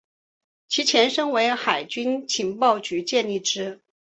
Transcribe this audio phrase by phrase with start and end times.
[0.67, 3.79] 其前身为海军情报局建立之。